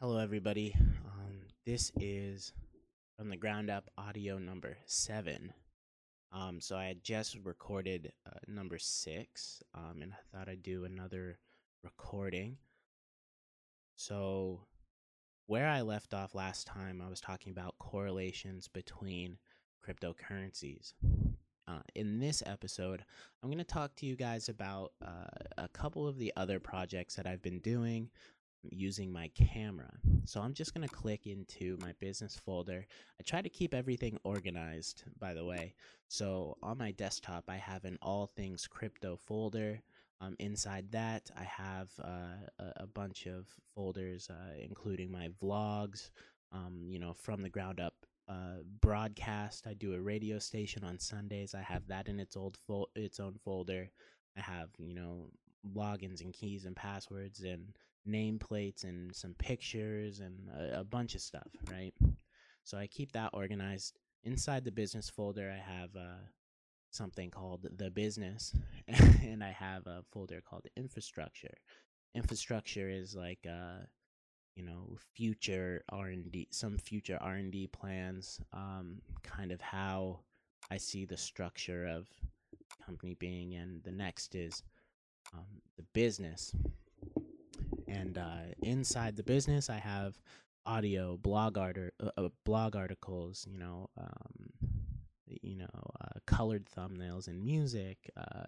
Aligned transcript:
Hello, 0.00 0.18
everybody. 0.18 0.76
Um, 0.78 1.40
this 1.66 1.90
is 1.98 2.52
from 3.16 3.30
the 3.30 3.36
ground 3.36 3.68
up 3.68 3.90
audio 3.98 4.38
number 4.38 4.76
seven. 4.86 5.52
Um, 6.30 6.60
so 6.60 6.76
I 6.76 6.84
had 6.84 7.02
just 7.02 7.36
recorded 7.42 8.12
uh, 8.24 8.38
number 8.46 8.78
six, 8.78 9.60
um, 9.74 10.02
and 10.02 10.12
I 10.12 10.16
thought 10.30 10.48
I'd 10.48 10.62
do 10.62 10.84
another 10.84 11.40
recording. 11.82 12.58
So, 13.96 14.60
where 15.48 15.66
I 15.66 15.80
left 15.80 16.14
off 16.14 16.32
last 16.32 16.68
time, 16.68 17.02
I 17.04 17.10
was 17.10 17.20
talking 17.20 17.50
about 17.50 17.74
correlations 17.80 18.68
between 18.68 19.38
cryptocurrencies. 19.84 20.92
Uh, 21.66 21.80
in 21.96 22.20
this 22.20 22.40
episode, 22.46 23.04
I'm 23.42 23.50
going 23.50 23.58
to 23.58 23.64
talk 23.64 23.96
to 23.96 24.06
you 24.06 24.14
guys 24.14 24.48
about 24.48 24.92
uh, 25.04 25.26
a 25.58 25.68
couple 25.68 26.06
of 26.06 26.18
the 26.18 26.32
other 26.36 26.60
projects 26.60 27.16
that 27.16 27.26
I've 27.26 27.42
been 27.42 27.58
doing 27.58 28.10
using 28.70 29.12
my 29.12 29.30
camera. 29.34 29.90
So 30.24 30.40
I'm 30.40 30.54
just 30.54 30.74
going 30.74 30.86
to 30.86 30.94
click 30.94 31.26
into 31.26 31.78
my 31.80 31.92
business 32.00 32.36
folder. 32.36 32.86
I 33.18 33.22
try 33.22 33.42
to 33.42 33.48
keep 33.48 33.74
everything 33.74 34.18
organized, 34.24 35.04
by 35.18 35.34
the 35.34 35.44
way. 35.44 35.74
So 36.08 36.56
on 36.62 36.78
my 36.78 36.92
desktop, 36.92 37.44
I 37.48 37.56
have 37.56 37.84
an 37.84 37.98
all 38.02 38.26
things 38.26 38.66
crypto 38.66 39.16
folder. 39.16 39.82
Um, 40.20 40.34
inside 40.38 40.90
that, 40.92 41.30
I 41.38 41.44
have 41.44 41.88
uh, 42.02 42.64
a, 42.76 42.86
bunch 42.86 43.26
of 43.26 43.46
folders, 43.74 44.28
uh, 44.28 44.54
including 44.60 45.12
my 45.12 45.28
vlogs, 45.40 46.10
um, 46.50 46.86
you 46.88 46.98
know, 46.98 47.12
from 47.12 47.40
the 47.42 47.48
ground 47.48 47.78
up 47.78 47.94
uh, 48.28 48.62
broadcast. 48.80 49.66
I 49.66 49.74
do 49.74 49.94
a 49.94 50.00
radio 50.00 50.38
station 50.38 50.82
on 50.82 50.98
Sundays. 50.98 51.54
I 51.54 51.62
have 51.62 51.86
that 51.88 52.08
in 52.08 52.18
its 52.18 52.36
old 52.36 52.58
its 52.96 53.20
own 53.20 53.36
folder. 53.44 53.90
I 54.36 54.40
have 54.40 54.70
you 54.78 54.94
know 54.94 55.30
logins 55.74 56.20
and 56.20 56.32
keys 56.32 56.64
and 56.64 56.76
passwords 56.76 57.40
and 57.40 57.72
nameplates 58.08 58.84
and 58.84 59.14
some 59.14 59.34
pictures 59.34 60.20
and 60.20 60.48
a, 60.48 60.80
a 60.80 60.84
bunch 60.84 61.14
of 61.14 61.20
stuff, 61.20 61.48
right? 61.70 61.94
So 62.64 62.78
I 62.78 62.86
keep 62.86 63.12
that 63.12 63.30
organized. 63.32 63.98
Inside 64.24 64.64
the 64.64 64.72
business 64.72 65.08
folder, 65.08 65.50
I 65.50 65.72
have 65.72 65.90
uh, 65.96 66.24
something 66.90 67.30
called 67.30 67.66
the 67.76 67.90
business, 67.90 68.52
and 68.88 69.42
I 69.42 69.52
have 69.52 69.86
a 69.86 70.02
folder 70.12 70.40
called 70.40 70.66
infrastructure. 70.76 71.54
Infrastructure 72.14 72.88
is 72.90 73.14
like 73.14 73.46
uh, 73.48 73.84
you 74.58 74.64
know 74.64 74.98
future 75.14 75.84
r&d 75.90 76.48
some 76.50 76.76
future 76.78 77.16
r&d 77.20 77.68
plans 77.68 78.40
um, 78.52 79.00
kind 79.22 79.52
of 79.52 79.60
how 79.60 80.18
i 80.70 80.76
see 80.76 81.04
the 81.04 81.16
structure 81.16 81.86
of 81.86 82.08
company 82.84 83.14
being 83.14 83.54
and 83.54 83.82
the 83.84 83.92
next 83.92 84.34
is 84.34 84.64
um, 85.32 85.62
the 85.76 85.84
business 85.94 86.52
and 87.88 88.18
uh, 88.18 88.42
inside 88.62 89.16
the 89.16 89.22
business 89.22 89.70
i 89.70 89.78
have 89.78 90.18
audio 90.66 91.16
blog 91.16 91.56
art 91.56 91.78
uh, 92.02 92.10
uh, 92.16 92.28
blog 92.44 92.76
articles 92.76 93.46
you 93.50 93.58
know 93.58 93.88
um, 93.98 94.68
you 95.26 95.56
know 95.56 95.66
uh, 96.00 96.18
colored 96.26 96.66
thumbnails 96.66 97.26
and 97.26 97.42
music 97.42 98.10
uh, 98.16 98.44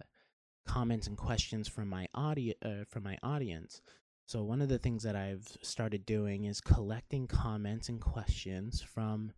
comments 0.67 1.07
and 1.07 1.17
questions 1.17 1.67
from 1.67 1.89
my 1.89 2.07
audio 2.15 2.55
uh, 2.65 2.85
from 2.89 3.03
my 3.03 3.17
audience 3.23 3.81
so, 4.27 4.45
one 4.45 4.63
of 4.63 4.69
the 4.69 4.79
things 4.79 5.03
that 5.03 5.17
I've 5.17 5.57
started 5.61 6.07
doing 6.07 6.45
is 6.45 6.61
collecting 6.61 7.27
comments 7.27 7.89
and 7.89 8.01
questions 8.01 8.81
from 8.81 9.33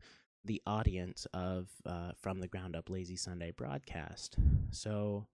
the 0.44 0.60
audience 0.66 1.26
of 1.32 1.70
from 2.20 2.40
the 2.40 2.46
Ground 2.48 2.76
Up 2.76 2.90
Lazy 2.90 3.16
Sunday 3.16 3.52
broadcast. 3.52 4.36
So, 4.70 5.28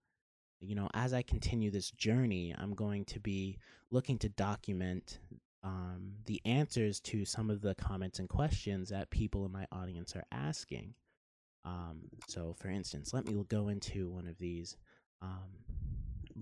you 0.60 0.74
know, 0.74 0.88
as 0.94 1.12
I 1.12 1.22
continue 1.22 1.70
this 1.70 1.90
journey, 1.92 2.54
I'm 2.56 2.74
going 2.74 3.04
to 3.06 3.20
be 3.20 3.58
looking 3.90 4.18
to 4.18 4.28
document 4.28 5.18
um, 5.62 6.12
the 6.26 6.40
answers 6.44 7.00
to 7.00 7.24
some 7.24 7.50
of 7.50 7.60
the 7.60 7.74
comments 7.74 8.18
and 8.18 8.28
questions 8.28 8.88
that 8.90 9.10
people 9.10 9.44
in 9.46 9.52
my 9.52 9.66
audience 9.72 10.14
are 10.16 10.24
asking. 10.32 10.94
Um, 11.64 12.02
so, 12.28 12.54
for 12.58 12.68
instance, 12.68 13.12
let 13.12 13.26
me 13.26 13.44
go 13.48 13.68
into 13.68 14.10
one 14.10 14.26
of 14.26 14.38
these. 14.38 14.76
Um, 15.20 15.78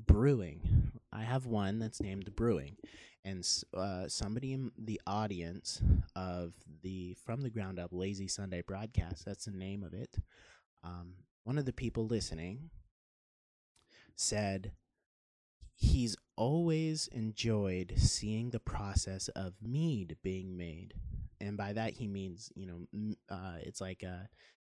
brewing. 0.05 0.93
I 1.12 1.22
have 1.22 1.47
one 1.47 1.78
that's 1.78 2.00
named 2.00 2.34
brewing, 2.37 2.76
and 3.25 3.47
uh, 3.75 4.09
somebody 4.09 4.53
in 4.53 4.71
the 4.76 5.00
audience 5.06 5.81
of 6.15 6.53
the 6.82 7.16
from 7.25 7.41
the 7.41 7.50
ground 7.50 7.78
up 7.78 7.91
lazy 7.93 8.28
Sunday 8.28 8.62
broadcast. 8.62 9.25
That's 9.25 9.47
the 9.47 9.53
name 9.53 9.82
of 9.82 9.94
it. 9.94 10.19
Um, 10.84 11.15
one 11.44 11.59
of 11.59 11.65
the 11.65 11.72
people 11.72 12.06
listening 12.06 12.71
said 14.16 14.72
he's 15.75 16.16
always 16.37 17.06
enjoyed 17.09 17.94
seeing 17.97 18.50
the 18.50 18.60
process 18.60 19.28
of 19.28 19.54
mead 19.62 20.16
being 20.22 20.56
made, 20.56 20.94
and 21.41 21.56
by 21.56 21.72
that 21.72 21.94
he 21.94 22.09
means 22.09 22.50
you 22.55 22.66
know 22.66 23.15
uh, 23.31 23.59
it's 23.60 23.81
like 23.81 24.03
a, 24.03 24.09
uh, 24.09 24.26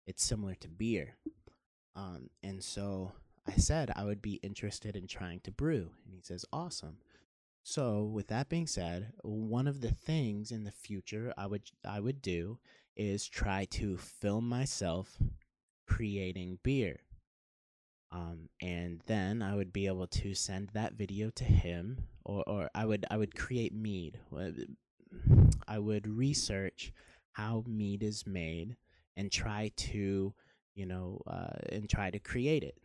it's 0.07 0.23
similar 0.23 0.55
to 0.55 0.67
beer. 0.67 1.15
Um, 1.95 2.29
and 2.41 2.63
so 2.63 3.11
I 3.47 3.53
said 3.57 3.91
I 3.95 4.05
would 4.05 4.21
be 4.21 4.35
interested 4.35 4.95
in 4.95 5.07
trying 5.07 5.41
to 5.41 5.51
brew. 5.51 5.91
And 6.05 6.15
he 6.15 6.21
says, 6.21 6.45
Awesome. 6.51 6.97
So, 7.65 8.03
with 8.03 8.27
that 8.27 8.49
being 8.49 8.67
said, 8.67 9.13
one 9.21 9.67
of 9.67 9.79
the 9.79 9.91
things 9.91 10.51
in 10.51 10.65
the 10.65 10.71
future 10.71 11.33
I 11.37 11.47
would 11.47 11.63
I 11.85 11.99
would 11.99 12.21
do 12.21 12.59
is 12.95 13.27
try 13.27 13.65
to 13.71 13.97
film 13.97 14.47
myself 14.47 15.17
creating 15.87 16.59
beer. 16.63 16.99
Um, 18.13 18.49
and 18.61 19.01
then 19.07 19.41
I 19.41 19.55
would 19.55 19.73
be 19.73 19.87
able 19.87 20.07
to 20.07 20.35
send 20.35 20.69
that 20.73 20.93
video 20.93 21.31
to 21.31 21.43
him, 21.43 22.05
or, 22.23 22.43
or 22.45 22.69
I 22.75 22.85
would 22.85 23.05
I 23.09 23.17
would 23.17 23.35
create 23.35 23.73
mead. 23.73 24.19
I 25.67 25.79
would 25.79 26.07
research 26.07 26.93
how 27.33 27.63
mead 27.67 28.03
is 28.03 28.27
made 28.27 28.75
and 29.17 29.31
try 29.31 29.71
to, 29.75 30.33
you 30.75 30.85
know, 30.85 31.21
uh, 31.27 31.57
and 31.69 31.89
try 31.89 32.11
to 32.11 32.19
create 32.19 32.63
it 32.63 32.77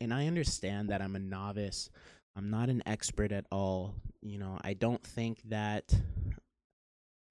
and 0.00 0.14
I 0.14 0.26
understand 0.26 0.88
that 0.88 1.02
I'm 1.02 1.16
a 1.16 1.20
novice. 1.20 1.90
I'm 2.36 2.50
not 2.50 2.70
an 2.70 2.82
expert 2.86 3.32
at 3.32 3.46
all. 3.52 3.94
You 4.22 4.38
know, 4.38 4.58
I 4.62 4.72
don't 4.72 5.02
think 5.02 5.42
that 5.50 5.94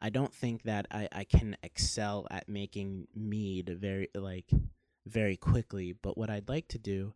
I 0.01 0.09
don't 0.09 0.33
think 0.33 0.63
that 0.63 0.87
I, 0.91 1.09
I 1.11 1.23
can 1.23 1.57
excel 1.63 2.27
at 2.31 2.47
making 2.47 3.07
mead 3.15 3.77
very 3.81 4.09
like 4.15 4.49
very 5.05 5.37
quickly. 5.37 5.93
But 5.93 6.17
what 6.17 6.29
I'd 6.29 6.49
like 6.49 6.67
to 6.69 6.77
do 6.77 7.13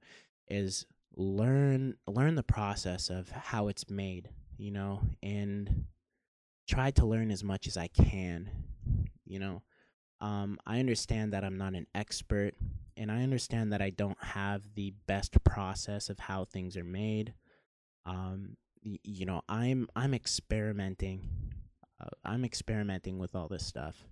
is 0.48 0.86
learn 1.16 1.96
learn 2.08 2.36
the 2.36 2.44
process 2.44 3.10
of 3.10 3.30
how 3.30 3.68
it's 3.68 3.90
made, 3.90 4.30
you 4.58 4.72
know, 4.72 5.02
and 5.22 5.86
try 6.68 6.92
to 6.92 7.06
learn 7.06 7.32
as 7.32 7.44
much 7.44 7.68
as 7.68 7.78
I 7.78 7.88
can, 7.88 8.50
you 9.26 9.40
know. 9.40 9.62
Um, 10.22 10.58
I 10.66 10.80
understand 10.80 11.34
that 11.34 11.44
I'm 11.44 11.58
not 11.58 11.74
an 11.74 11.88
expert 11.94 12.54
and 12.96 13.12
I 13.12 13.24
understand 13.24 13.74
that 13.74 13.82
I 13.82 13.90
don't 13.90 14.22
have 14.24 14.62
the 14.76 14.94
best 15.08 15.44
process 15.44 16.10
of 16.10 16.20
how 16.20 16.46
things 16.46 16.78
are 16.78 16.84
made. 16.84 17.34
Um, 18.06 18.58
y- 18.86 19.00
you 19.04 19.26
know, 19.26 19.42
I'm 19.50 19.88
I'm 19.96 20.14
experimenting. 20.14 21.28
Uh, 22.00 22.10
I'm 22.24 22.46
experimenting 22.46 23.20
with 23.20 23.36
all 23.36 23.48
this 23.48 23.66
stuff. 23.66 24.06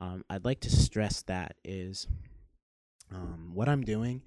Um, 0.00 0.24
I'd 0.28 0.44
like 0.44 0.60
to 0.60 0.70
stress 0.70 1.22
that 1.22 1.56
is 1.64 2.06
um, 3.12 3.50
what 3.54 3.68
I'm 3.68 3.82
doing 3.82 4.22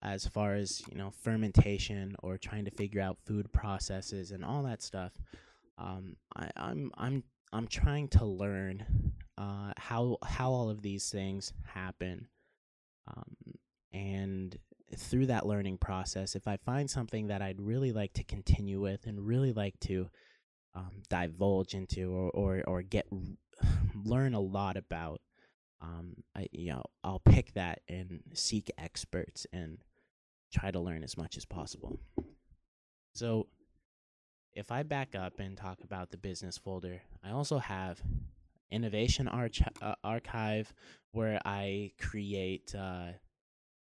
as 0.00 0.26
far 0.26 0.54
as 0.54 0.82
you 0.90 0.96
know 0.96 1.10
fermentation 1.10 2.14
or 2.22 2.38
trying 2.38 2.64
to 2.64 2.70
figure 2.70 3.00
out 3.00 3.18
food 3.26 3.52
processes 3.52 4.30
and 4.30 4.44
all 4.44 4.62
that 4.62 4.82
stuff. 4.82 5.12
Um, 5.78 6.16
I, 6.36 6.50
I'm 6.56 6.90
I'm 6.96 7.24
I'm 7.52 7.66
trying 7.68 8.08
to 8.08 8.24
learn 8.24 8.84
uh, 9.36 9.72
how 9.76 10.18
how 10.22 10.50
all 10.50 10.70
of 10.70 10.82
these 10.82 11.10
things 11.10 11.52
happen 11.64 12.28
um, 13.08 13.36
and 13.92 14.56
through 14.96 15.26
that 15.26 15.46
learning 15.46 15.78
process, 15.78 16.34
if 16.34 16.48
I 16.48 16.56
find 16.56 16.90
something 16.90 17.28
that 17.28 17.42
I'd 17.42 17.60
really 17.60 17.92
like 17.92 18.14
to 18.14 18.24
continue 18.24 18.80
with 18.80 19.06
and 19.06 19.26
really 19.26 19.52
like 19.52 19.78
to 19.80 20.08
um, 20.74 21.02
divulge 21.08 21.74
into 21.74 22.10
or, 22.12 22.30
or, 22.30 22.62
or 22.66 22.82
get 22.82 23.06
learn 24.04 24.34
a 24.34 24.40
lot 24.40 24.76
about, 24.76 25.20
um, 25.80 26.16
I, 26.34 26.46
you 26.52 26.72
know, 26.72 26.84
I'll 27.04 27.20
pick 27.20 27.54
that 27.54 27.80
and 27.88 28.20
seek 28.34 28.70
experts 28.78 29.46
and 29.52 29.78
try 30.52 30.70
to 30.70 30.80
learn 30.80 31.04
as 31.04 31.16
much 31.16 31.36
as 31.36 31.44
possible. 31.44 31.98
So, 33.14 33.48
if 34.54 34.72
I 34.72 34.82
back 34.82 35.14
up 35.14 35.38
and 35.38 35.56
talk 35.56 35.78
about 35.84 36.10
the 36.10 36.16
business 36.16 36.58
folder, 36.58 37.02
I 37.22 37.30
also 37.30 37.58
have 37.58 38.02
innovation 38.70 39.28
arch- 39.28 39.62
uh, 39.80 39.94
archive 40.02 40.72
where 41.12 41.40
I 41.44 41.92
create, 41.98 42.74
uh, 42.74 43.12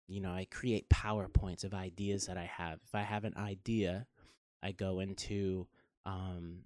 you 0.07 0.19
know, 0.19 0.31
I 0.31 0.47
create 0.49 0.89
PowerPoints 0.89 1.63
of 1.63 1.73
ideas 1.73 2.25
that 2.25 2.37
I 2.37 2.45
have. 2.45 2.79
If 2.85 2.95
I 2.95 3.01
have 3.01 3.23
an 3.23 3.35
idea, 3.37 4.07
I 4.63 4.71
go 4.71 4.99
into, 4.99 5.67
um, 6.05 6.63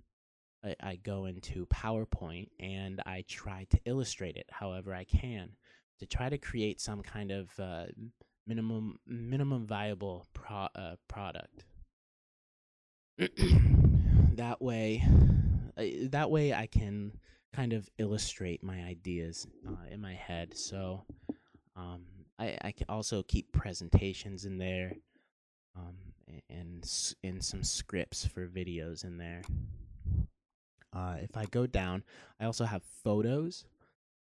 I, 0.63 0.75
I 0.81 0.95
go 0.95 1.25
into 1.25 1.65
PowerPoint 1.67 2.49
and 2.59 3.01
I 3.05 3.23
try 3.27 3.65
to 3.69 3.79
illustrate 3.85 4.37
it 4.37 4.47
however 4.49 4.93
I 4.93 5.03
can 5.03 5.51
to 5.99 6.05
try 6.05 6.29
to 6.29 6.37
create 6.37 6.79
some 6.79 7.01
kind 7.01 7.31
of 7.31 7.49
uh, 7.59 7.85
minimum 8.45 8.99
minimum 9.05 9.65
viable 9.65 10.25
pro- 10.33 10.69
uh, 10.75 10.95
product. 11.07 11.65
that 14.35 14.61
way, 14.61 15.03
that 16.09 16.29
way 16.29 16.53
I 16.53 16.67
can 16.67 17.13
kind 17.53 17.73
of 17.73 17.89
illustrate 17.97 18.63
my 18.63 18.83
ideas 18.83 19.47
uh, 19.67 19.91
in 19.91 19.99
my 19.99 20.13
head. 20.13 20.55
So 20.55 21.03
um, 21.75 22.03
I, 22.37 22.57
I 22.61 22.71
can 22.71 22.85
also 22.89 23.23
keep 23.23 23.51
presentations 23.51 24.45
in 24.45 24.57
there 24.57 24.93
um, 25.75 25.95
and 26.49 26.87
and 27.23 27.43
some 27.43 27.63
scripts 27.63 28.25
for 28.25 28.47
videos 28.47 29.03
in 29.03 29.17
there. 29.17 29.41
Uh, 30.97 31.17
if 31.21 31.37
I 31.37 31.45
go 31.45 31.67
down, 31.67 32.03
I 32.39 32.45
also 32.45 32.65
have 32.65 32.81
photos. 33.03 33.65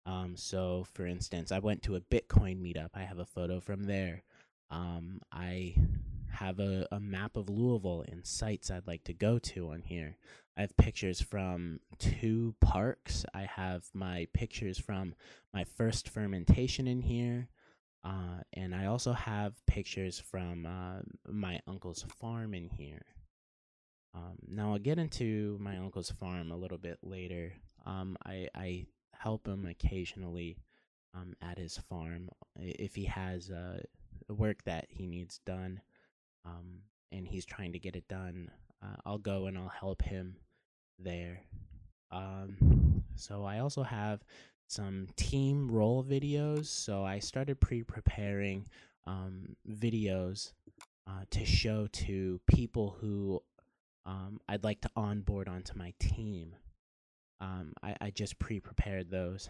Um, 0.06 0.36
so, 0.36 0.84
for 0.92 1.06
instance, 1.06 1.52
I 1.52 1.60
went 1.60 1.82
to 1.84 1.94
a 1.94 2.00
Bitcoin 2.00 2.60
meetup. 2.60 2.90
I 2.94 3.02
have 3.02 3.18
a 3.18 3.24
photo 3.24 3.60
from 3.60 3.84
there. 3.84 4.24
Um, 4.70 5.20
I 5.30 5.76
have 6.32 6.58
a, 6.58 6.88
a 6.90 6.98
map 6.98 7.36
of 7.36 7.48
Louisville 7.48 8.04
and 8.08 8.26
sites 8.26 8.70
I'd 8.70 8.88
like 8.88 9.04
to 9.04 9.12
go 9.12 9.38
to 9.38 9.70
on 9.70 9.82
here. 9.82 10.16
I 10.56 10.62
have 10.62 10.76
pictures 10.76 11.20
from 11.20 11.80
two 11.98 12.54
parks. 12.60 13.24
I 13.32 13.42
have 13.42 13.84
my 13.94 14.26
pictures 14.34 14.78
from 14.78 15.14
my 15.52 15.64
first 15.64 16.08
fermentation 16.08 16.88
in 16.88 17.02
here. 17.02 17.48
Uh, 18.04 18.42
and 18.52 18.74
I 18.74 18.86
also 18.86 19.12
have 19.12 19.54
pictures 19.66 20.18
from 20.18 20.66
uh, 20.66 21.00
my 21.30 21.60
uncle's 21.66 22.04
farm 22.20 22.52
in 22.52 22.68
here. 22.68 23.06
Um, 24.14 24.36
now 24.46 24.72
I'll 24.72 24.78
get 24.78 24.98
into 24.98 25.58
my 25.60 25.76
uncle's 25.76 26.10
farm 26.10 26.50
a 26.52 26.56
little 26.56 26.78
bit 26.78 26.98
later. 27.02 27.52
Um, 27.84 28.16
I, 28.24 28.48
I 28.54 28.86
help 29.12 29.46
him 29.46 29.66
occasionally 29.66 30.58
um, 31.14 31.34
at 31.42 31.58
his 31.58 31.78
farm 31.88 32.28
if 32.56 32.94
he 32.94 33.04
has 33.04 33.50
uh, 33.50 33.80
work 34.28 34.62
that 34.64 34.86
he 34.88 35.06
needs 35.06 35.40
done 35.44 35.80
um, 36.44 36.80
and 37.12 37.26
he's 37.26 37.44
trying 37.44 37.72
to 37.72 37.78
get 37.78 37.96
it 37.96 38.06
done. 38.08 38.50
Uh, 38.82 38.96
I'll 39.04 39.18
go 39.18 39.46
and 39.46 39.56
I'll 39.58 39.68
help 39.68 40.02
him 40.02 40.36
there. 40.98 41.40
Um, 42.10 43.02
so 43.16 43.44
I 43.44 43.58
also 43.58 43.82
have 43.82 44.22
some 44.66 45.08
team 45.16 45.70
role 45.70 46.04
videos. 46.04 46.66
So 46.66 47.04
I 47.04 47.18
started 47.18 47.60
pre-preparing 47.60 48.66
um, 49.06 49.56
videos 49.68 50.52
uh, 51.06 51.24
to 51.30 51.44
show 51.44 51.86
to 51.92 52.40
people 52.46 52.96
who 53.00 53.42
um, 54.06 54.40
I'd 54.48 54.64
like 54.64 54.80
to 54.82 54.90
onboard 54.96 55.48
onto 55.48 55.78
my 55.78 55.92
team. 55.98 56.54
Um, 57.40 57.72
I, 57.82 57.96
I 58.00 58.10
just 58.10 58.38
pre-prepared 58.38 59.10
those. 59.10 59.48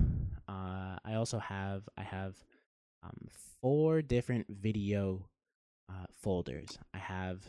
Uh, 0.48 0.96
I 1.04 1.14
also 1.14 1.38
have 1.38 1.82
I 1.96 2.02
have 2.02 2.36
um, 3.02 3.28
four 3.60 4.02
different 4.02 4.46
video 4.48 5.28
uh, 5.88 6.06
folders. 6.22 6.78
I 6.92 6.98
have 6.98 7.42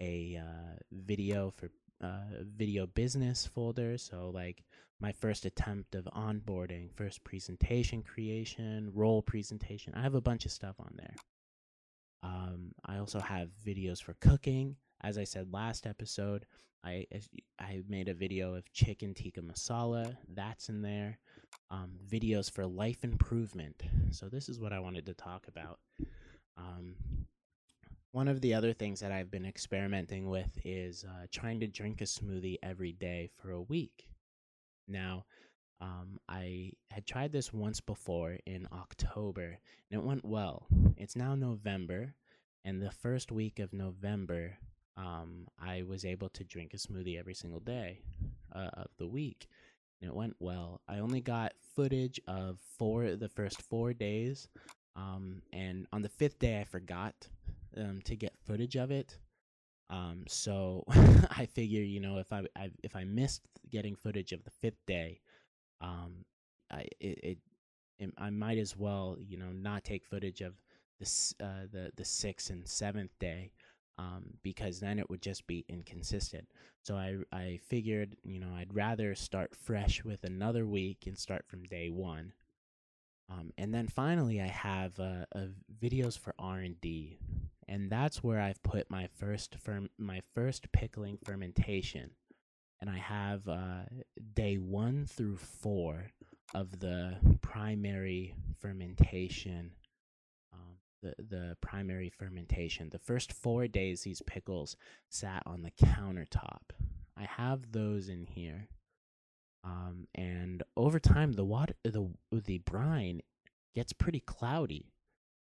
a 0.00 0.40
uh, 0.42 0.76
video 0.92 1.52
for 1.56 1.70
uh, 2.02 2.42
video 2.56 2.86
business 2.86 3.46
folder. 3.46 3.96
So 3.98 4.30
like 4.34 4.64
my 5.00 5.12
first 5.12 5.44
attempt 5.44 5.94
of 5.94 6.04
onboarding, 6.06 6.92
first 6.92 7.24
presentation 7.24 8.02
creation, 8.02 8.90
role 8.94 9.22
presentation. 9.22 9.94
I 9.94 10.02
have 10.02 10.14
a 10.14 10.20
bunch 10.20 10.44
of 10.44 10.52
stuff 10.52 10.76
on 10.78 10.92
there. 10.96 11.14
Um, 12.22 12.72
I 12.84 12.98
also 12.98 13.20
have 13.20 13.50
videos 13.64 14.02
for 14.02 14.14
cooking. 14.20 14.76
As 15.04 15.18
I 15.18 15.24
said 15.24 15.52
last 15.52 15.86
episode, 15.86 16.46
I 16.82 17.06
I 17.58 17.82
made 17.86 18.08
a 18.08 18.14
video 18.14 18.54
of 18.54 18.72
chicken 18.72 19.12
tikka 19.12 19.42
masala. 19.42 20.16
That's 20.34 20.70
in 20.70 20.80
there. 20.80 21.18
Um, 21.70 21.90
videos 22.10 22.50
for 22.50 22.66
life 22.66 23.04
improvement. 23.04 23.82
So 24.10 24.30
this 24.30 24.48
is 24.48 24.58
what 24.58 24.72
I 24.72 24.80
wanted 24.80 25.04
to 25.06 25.14
talk 25.14 25.46
about. 25.46 25.78
Um, 26.56 26.94
one 28.12 28.28
of 28.28 28.40
the 28.40 28.54
other 28.54 28.72
things 28.72 29.00
that 29.00 29.12
I've 29.12 29.30
been 29.30 29.44
experimenting 29.44 30.30
with 30.30 30.58
is 30.64 31.04
uh, 31.04 31.26
trying 31.30 31.60
to 31.60 31.66
drink 31.66 32.00
a 32.00 32.04
smoothie 32.04 32.56
every 32.62 32.92
day 32.92 33.28
for 33.36 33.50
a 33.50 33.60
week. 33.60 34.08
Now, 34.88 35.26
um, 35.82 36.18
I 36.30 36.72
had 36.90 37.04
tried 37.06 37.32
this 37.32 37.52
once 37.52 37.80
before 37.80 38.38
in 38.46 38.66
October 38.72 39.58
and 39.90 40.00
it 40.00 40.02
went 40.02 40.24
well. 40.24 40.66
It's 40.96 41.16
now 41.16 41.34
November, 41.34 42.14
and 42.64 42.80
the 42.80 42.90
first 42.90 43.30
week 43.30 43.58
of 43.58 43.74
November, 43.74 44.56
um, 44.96 45.46
I 45.58 45.82
was 45.82 46.04
able 46.04 46.28
to 46.30 46.44
drink 46.44 46.74
a 46.74 46.76
smoothie 46.76 47.18
every 47.18 47.34
single 47.34 47.60
day 47.60 48.00
uh, 48.54 48.70
of 48.74 48.88
the 48.98 49.06
week. 49.06 49.48
And 50.00 50.10
it 50.10 50.14
went 50.14 50.36
well. 50.38 50.80
I 50.88 50.98
only 50.98 51.20
got 51.20 51.52
footage 51.74 52.20
of 52.26 52.58
four 52.78 53.16
the 53.16 53.28
first 53.28 53.62
four 53.62 53.92
days, 53.92 54.48
um, 54.96 55.42
and 55.52 55.86
on 55.92 56.02
the 56.02 56.08
fifth 56.08 56.38
day, 56.38 56.60
I 56.60 56.64
forgot 56.64 57.14
um, 57.76 58.00
to 58.04 58.16
get 58.16 58.36
footage 58.46 58.76
of 58.76 58.90
it. 58.90 59.18
Um, 59.90 60.24
so 60.28 60.84
I 61.36 61.46
figure, 61.46 61.82
you 61.82 62.00
know, 62.00 62.18
if 62.18 62.32
I, 62.32 62.42
I, 62.56 62.70
if 62.82 62.96
I 62.96 63.04
missed 63.04 63.42
getting 63.70 63.96
footage 63.96 64.32
of 64.32 64.44
the 64.44 64.50
fifth 64.50 64.84
day, 64.86 65.20
um, 65.80 66.24
I 66.70 66.86
it, 67.00 67.38
it, 68.00 68.10
I 68.18 68.30
might 68.30 68.58
as 68.58 68.76
well, 68.76 69.16
you 69.18 69.36
know, 69.38 69.52
not 69.52 69.84
take 69.84 70.04
footage 70.04 70.40
of 70.40 70.54
this 70.98 71.34
uh, 71.40 71.66
the 71.72 71.90
the 71.96 72.04
sixth 72.04 72.50
and 72.50 72.66
seventh 72.68 73.10
day, 73.18 73.52
um, 73.98 74.34
because 74.42 74.80
then 74.80 74.98
it 74.98 75.08
would 75.08 75.22
just 75.22 75.46
be 75.46 75.64
inconsistent. 75.68 76.48
So 76.82 76.96
I 76.96 77.16
I 77.32 77.60
figured, 77.68 78.16
you 78.24 78.40
know, 78.40 78.52
I'd 78.54 78.74
rather 78.74 79.14
start 79.14 79.54
fresh 79.54 80.04
with 80.04 80.24
another 80.24 80.66
week 80.66 81.06
and 81.06 81.18
start 81.18 81.46
from 81.46 81.64
day 81.64 81.90
one. 81.90 82.32
Um, 83.30 83.52
and 83.56 83.72
then 83.72 83.88
finally, 83.88 84.40
I 84.40 84.48
have 84.48 85.00
uh, 85.00 85.24
uh, 85.34 85.46
videos 85.82 86.18
for 86.18 86.34
R 86.38 86.58
and 86.58 86.78
D, 86.80 87.18
and 87.66 87.90
that's 87.90 88.22
where 88.22 88.40
I've 88.40 88.62
put 88.62 88.90
my 88.90 89.08
first 89.16 89.56
ferm- 89.56 89.88
my 89.96 90.20
first 90.34 90.70
pickling 90.72 91.18
fermentation, 91.24 92.10
and 92.80 92.90
I 92.90 92.98
have 92.98 93.48
uh, 93.48 93.84
day 94.34 94.56
one 94.56 95.06
through 95.06 95.38
four 95.38 96.10
of 96.54 96.80
the 96.80 97.16
primary 97.40 98.34
fermentation. 98.60 99.72
The 101.04 101.14
the 101.22 101.56
primary 101.60 102.08
fermentation. 102.08 102.88
The 102.88 102.98
first 102.98 103.32
four 103.32 103.68
days, 103.68 104.02
these 104.02 104.22
pickles 104.22 104.76
sat 105.10 105.42
on 105.44 105.62
the 105.62 105.70
countertop. 105.70 106.72
I 107.16 107.24
have 107.24 107.72
those 107.72 108.08
in 108.08 108.26
here. 108.26 108.68
Um, 109.62 110.08
and 110.14 110.62
over 110.76 110.98
time, 110.98 111.32
the 111.32 111.44
water, 111.44 111.74
the 111.84 112.08
the 112.32 112.58
brine 112.58 113.20
gets 113.74 113.92
pretty 113.92 114.20
cloudy. 114.20 114.92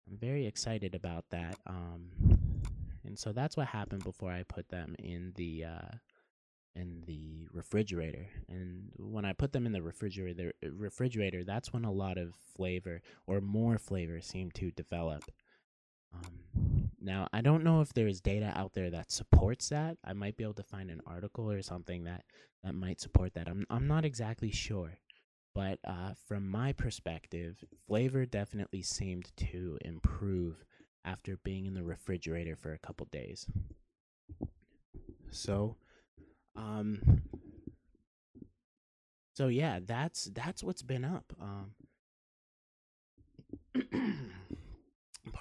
I'm 0.08 0.16
very 0.16 0.46
excited 0.46 0.94
about 0.94 1.26
that. 1.30 1.58
Um, 1.66 2.10
and 3.04 3.18
so 3.18 3.32
that's 3.32 3.56
what 3.56 3.66
happened 3.68 4.04
before 4.04 4.32
I 4.32 4.42
put 4.42 4.68
them 4.68 4.96
in 4.98 5.32
the 5.36 5.64
uh, 5.64 5.96
in 6.74 7.02
the 7.06 7.46
refrigerator. 7.52 8.26
And 8.48 8.90
when 8.98 9.24
I 9.24 9.32
put 9.32 9.52
them 9.52 9.66
in 9.66 9.72
the 9.72 9.82
refrigerator, 9.82 10.52
refrigerator, 10.62 11.44
that's 11.44 11.72
when 11.72 11.84
a 11.84 11.92
lot 11.92 12.18
of 12.18 12.34
flavor 12.56 13.02
or 13.26 13.40
more 13.40 13.78
flavor 13.78 14.20
seemed 14.20 14.54
to 14.54 14.70
develop. 14.70 15.24
Um, 16.14 16.90
now, 17.00 17.28
I 17.32 17.40
don't 17.40 17.64
know 17.64 17.80
if 17.80 17.92
there's 17.92 18.20
data 18.20 18.52
out 18.54 18.74
there 18.74 18.90
that 18.90 19.10
supports 19.10 19.68
that. 19.70 19.96
I 20.04 20.12
might 20.12 20.36
be 20.36 20.44
able 20.44 20.54
to 20.54 20.62
find 20.62 20.90
an 20.90 21.00
article 21.06 21.50
or 21.50 21.62
something 21.62 22.04
that 22.04 22.24
that 22.62 22.74
might 22.74 23.00
support 23.00 23.34
that. 23.34 23.48
I'm 23.48 23.66
I'm 23.70 23.88
not 23.88 24.04
exactly 24.04 24.50
sure. 24.50 24.98
But 25.54 25.80
uh, 25.84 26.12
from 26.26 26.48
my 26.48 26.72
perspective, 26.72 27.62
flavor 27.86 28.24
definitely 28.24 28.82
seemed 28.82 29.30
to 29.36 29.78
improve 29.82 30.64
after 31.04 31.36
being 31.44 31.66
in 31.66 31.74
the 31.74 31.82
refrigerator 31.82 32.56
for 32.56 32.72
a 32.72 32.78
couple 32.78 33.06
days. 33.10 33.46
So, 35.30 35.76
um, 36.56 37.22
so 39.34 39.48
yeah, 39.48 39.80
that's 39.84 40.24
that's 40.32 40.62
what's 40.62 40.82
been 40.82 41.04
up. 41.04 41.32
Um, 41.40 41.74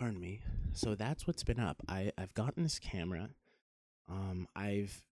pardon 0.01 0.19
me. 0.19 0.41
So 0.73 0.95
that's 0.95 1.27
what's 1.27 1.43
been 1.43 1.59
up. 1.59 1.77
I 1.87 2.11
I've 2.17 2.33
gotten 2.33 2.63
this 2.63 2.79
camera. 2.79 3.29
Um, 4.09 4.47
I've 4.55 5.03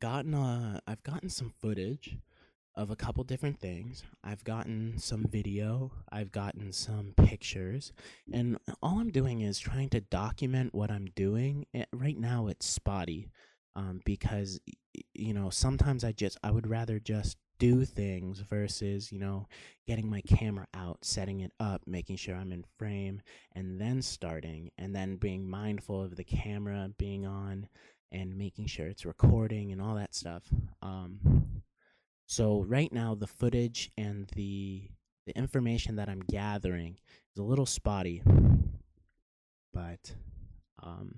gotten 0.00 0.34
uh 0.34 0.80
I've 0.88 1.04
gotten 1.04 1.28
some 1.30 1.52
footage 1.60 2.18
of 2.74 2.90
a 2.90 2.96
couple 2.96 3.22
different 3.22 3.60
things. 3.60 4.02
I've 4.24 4.42
gotten 4.42 4.98
some 4.98 5.24
video, 5.24 5.92
I've 6.10 6.32
gotten 6.32 6.72
some 6.72 7.14
pictures, 7.16 7.92
and 8.32 8.58
all 8.82 8.98
I'm 8.98 9.12
doing 9.12 9.40
is 9.42 9.60
trying 9.60 9.88
to 9.90 10.00
document 10.00 10.74
what 10.74 10.90
I'm 10.90 11.06
doing. 11.14 11.66
Right 11.92 12.18
now, 12.18 12.48
it's 12.48 12.66
spotty 12.66 13.28
um, 13.76 14.00
because, 14.04 14.60
you 15.14 15.32
know, 15.32 15.48
sometimes 15.48 16.02
I 16.04 16.10
just, 16.12 16.36
I 16.42 16.50
would 16.50 16.66
rather 16.66 16.98
just 16.98 17.38
do 17.58 17.84
things 17.84 18.40
versus, 18.40 19.10
you 19.10 19.18
know, 19.18 19.46
getting 19.86 20.08
my 20.10 20.20
camera 20.22 20.66
out, 20.74 21.04
setting 21.04 21.40
it 21.40 21.52
up, 21.60 21.82
making 21.86 22.16
sure 22.16 22.36
I'm 22.36 22.52
in 22.52 22.64
frame, 22.78 23.22
and 23.54 23.80
then 23.80 24.02
starting, 24.02 24.70
and 24.78 24.94
then 24.94 25.16
being 25.16 25.48
mindful 25.48 26.02
of 26.02 26.16
the 26.16 26.24
camera 26.24 26.90
being 26.98 27.26
on 27.26 27.68
and 28.12 28.36
making 28.36 28.66
sure 28.66 28.86
it's 28.86 29.04
recording 29.04 29.72
and 29.72 29.80
all 29.80 29.94
that 29.96 30.14
stuff. 30.14 30.44
Um, 30.82 31.62
so 32.26 32.64
right 32.66 32.92
now, 32.92 33.14
the 33.14 33.26
footage 33.26 33.90
and 33.96 34.28
the 34.34 34.88
the 35.26 35.36
information 35.36 35.96
that 35.96 36.08
I'm 36.08 36.22
gathering 36.30 36.98
is 37.34 37.40
a 37.40 37.42
little 37.42 37.66
spotty, 37.66 38.22
but 39.72 40.14
um, 40.82 41.16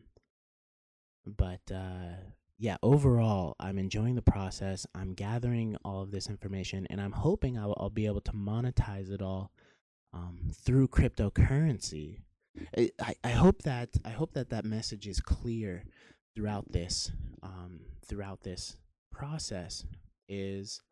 but 1.26 1.60
uh, 1.72 2.16
yeah, 2.58 2.76
overall, 2.82 3.54
I'm 3.60 3.78
enjoying 3.78 4.16
the 4.16 4.22
process. 4.22 4.84
I'm 4.94 5.14
gathering 5.14 5.76
all 5.84 6.02
of 6.02 6.10
this 6.10 6.28
information, 6.28 6.86
and 6.90 7.00
I'm 7.00 7.12
hoping 7.12 7.56
I'll, 7.56 7.76
I'll 7.78 7.90
be 7.90 8.06
able 8.06 8.20
to 8.22 8.32
monetize 8.32 9.12
it 9.12 9.22
all 9.22 9.52
um, 10.12 10.50
through 10.52 10.88
cryptocurrency. 10.88 12.22
I, 12.76 13.14
I 13.22 13.30
hope 13.30 13.62
that 13.62 13.90
I 14.04 14.10
hope 14.10 14.32
that 14.32 14.50
that 14.50 14.64
message 14.64 15.06
is 15.06 15.20
clear 15.20 15.84
throughout 16.34 16.72
this 16.72 17.12
um, 17.44 17.80
throughout 18.04 18.42
this 18.42 18.76
process. 19.12 19.84
Is 20.28 20.82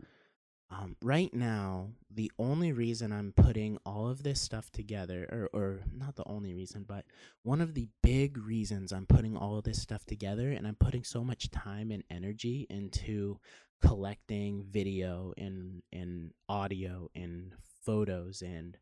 um, 0.69 0.97
right 1.01 1.33
now, 1.33 1.91
the 2.13 2.31
only 2.39 2.73
reason 2.73 3.13
I'm 3.13 3.33
putting 3.37 3.79
all 3.87 4.09
of 4.09 4.25
this 4.25 4.41
stuff 4.41 4.71
together, 4.73 5.29
or, 5.31 5.61
or 5.61 5.81
not 5.93 6.17
the 6.17 6.27
only 6.27 6.55
reason, 6.55 6.85
but 6.87 7.05
one 7.45 7.61
of 7.61 7.75
the 7.75 7.89
big 8.03 8.37
reasons 8.37 8.93
I'm 8.93 9.07
putting 9.07 9.37
all 9.37 9.59
of 9.59 9.65
this 9.65 9.81
stuff 9.81 10.05
together 10.05 10.51
and 10.51 10.67
I'm 10.67 10.75
putting 10.75 11.05
so 11.05 11.23
much 11.23 11.53
time 11.53 11.93
and 11.93 12.03
energy 12.11 12.67
into 12.69 13.39
collecting 13.81 14.65
video 14.69 15.33
and, 15.39 15.83
and 15.93 16.33
audio 16.49 17.11
and 17.15 17.53
photos 17.85 18.43
and 18.43 18.77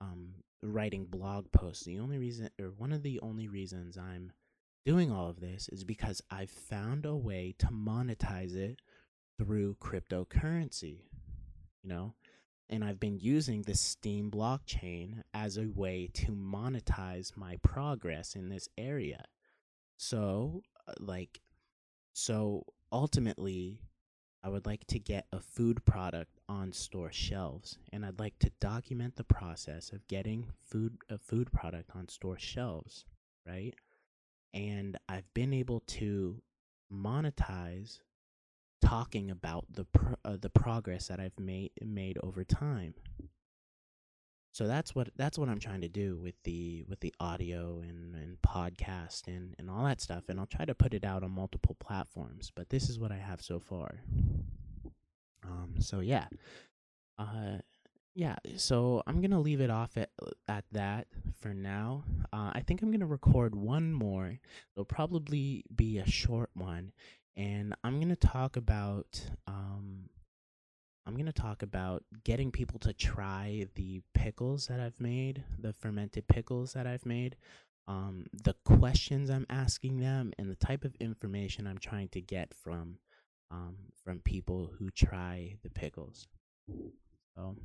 um, 0.00 0.36
writing 0.62 1.04
blog 1.04 1.52
posts. 1.52 1.84
The 1.84 1.98
only 1.98 2.16
reason, 2.16 2.48
or 2.58 2.68
one 2.78 2.92
of 2.92 3.02
the 3.02 3.20
only 3.20 3.46
reasons 3.46 3.98
I'm 3.98 4.32
doing 4.86 5.12
all 5.12 5.28
of 5.28 5.40
this 5.40 5.68
is 5.70 5.84
because 5.84 6.22
I've 6.30 6.50
found 6.50 7.04
a 7.04 7.14
way 7.14 7.54
to 7.58 7.66
monetize 7.66 8.54
it 8.56 8.80
through 9.38 9.76
cryptocurrency 9.82 11.00
you 11.86 11.94
know? 11.94 12.14
And 12.68 12.84
I've 12.84 12.98
been 12.98 13.20
using 13.20 13.62
the 13.62 13.76
Steem 13.76 14.30
blockchain 14.30 15.22
as 15.32 15.56
a 15.56 15.68
way 15.74 16.10
to 16.14 16.32
monetize 16.32 17.36
my 17.36 17.56
progress 17.62 18.34
in 18.34 18.48
this 18.48 18.68
area. 18.76 19.24
So, 19.98 20.62
uh, 20.88 20.92
like, 20.98 21.40
so 22.12 22.64
ultimately, 22.90 23.80
I 24.42 24.48
would 24.48 24.66
like 24.66 24.84
to 24.88 24.98
get 24.98 25.26
a 25.32 25.40
food 25.40 25.84
product 25.84 26.40
on 26.48 26.72
store 26.72 27.12
shelves, 27.12 27.78
and 27.92 28.04
I'd 28.04 28.18
like 28.18 28.38
to 28.40 28.50
document 28.60 29.16
the 29.16 29.24
process 29.24 29.92
of 29.92 30.06
getting 30.08 30.46
food 30.64 30.98
a 31.08 31.18
food 31.18 31.52
product 31.52 31.90
on 31.94 32.08
store 32.08 32.38
shelves, 32.38 33.04
right? 33.46 33.74
And 34.54 34.96
I've 35.08 35.32
been 35.34 35.52
able 35.52 35.80
to 35.80 36.42
monetize 36.92 38.00
talking 38.80 39.30
about 39.30 39.64
the 39.72 39.84
pro- 39.84 40.16
uh, 40.24 40.36
the 40.40 40.50
progress 40.50 41.08
that 41.08 41.20
I've 41.20 41.38
made 41.38 41.72
made 41.82 42.18
over 42.22 42.44
time. 42.44 42.94
So 44.52 44.66
that's 44.66 44.94
what 44.94 45.10
that's 45.16 45.38
what 45.38 45.50
I'm 45.50 45.58
trying 45.58 45.82
to 45.82 45.88
do 45.88 46.16
with 46.16 46.34
the 46.44 46.84
with 46.88 47.00
the 47.00 47.14
audio 47.20 47.80
and, 47.80 48.14
and 48.14 48.38
podcast 48.40 49.26
and, 49.26 49.54
and 49.58 49.68
all 49.68 49.84
that 49.84 50.00
stuff. 50.00 50.24
And 50.28 50.40
I'll 50.40 50.46
try 50.46 50.64
to 50.64 50.74
put 50.74 50.94
it 50.94 51.04
out 51.04 51.22
on 51.22 51.30
multiple 51.30 51.76
platforms. 51.78 52.50
But 52.54 52.70
this 52.70 52.88
is 52.88 52.98
what 52.98 53.12
I 53.12 53.18
have 53.18 53.42
so 53.42 53.60
far. 53.60 54.00
Um 55.44 55.74
so 55.78 56.00
yeah. 56.00 56.28
Uh 57.18 57.58
yeah, 58.16 58.36
so 58.56 59.02
I'm 59.06 59.20
gonna 59.20 59.40
leave 59.40 59.60
it 59.60 59.68
off 59.68 59.98
at 59.98 60.08
at 60.48 60.64
that 60.72 61.06
for 61.38 61.52
now. 61.52 62.04
Uh, 62.32 62.50
I 62.54 62.62
think 62.66 62.80
I'm 62.80 62.90
gonna 62.90 63.04
record 63.06 63.54
one 63.54 63.92
more. 63.92 64.38
It'll 64.74 64.86
probably 64.86 65.64
be 65.74 65.98
a 65.98 66.10
short 66.10 66.48
one, 66.54 66.92
and 67.36 67.74
I'm 67.84 68.00
gonna 68.00 68.16
talk 68.16 68.56
about 68.56 69.20
um, 69.46 70.08
I'm 71.06 71.16
gonna 71.16 71.32
talk 71.32 71.62
about 71.62 72.02
getting 72.24 72.50
people 72.50 72.78
to 72.80 72.92
try 72.92 73.66
the 73.74 74.02
pickles 74.14 74.66
that 74.66 74.80
I've 74.80 75.00
made, 75.00 75.44
the 75.58 75.72
fermented 75.72 76.26
pickles 76.28 76.72
that 76.72 76.86
I've 76.86 77.06
made, 77.06 77.36
um, 77.86 78.26
the 78.32 78.54
questions 78.64 79.30
I'm 79.30 79.46
asking 79.48 80.00
them, 80.00 80.32
and 80.38 80.50
the 80.50 80.56
type 80.56 80.84
of 80.84 80.94
information 80.96 81.66
I'm 81.66 81.78
trying 81.78 82.08
to 82.08 82.20
get 82.20 82.54
from 82.54 82.98
um, 83.50 83.76
from 84.02 84.20
people 84.20 84.72
who 84.78 84.90
try 84.90 85.54
the 85.62 85.70
pickles. 85.70 86.26
So 87.36 87.56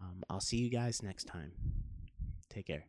um, 0.00 0.22
I'll 0.28 0.40
see 0.40 0.58
you 0.58 0.70
guys 0.70 1.02
next 1.02 1.24
time. 1.24 1.52
Take 2.50 2.66
care. 2.66 2.84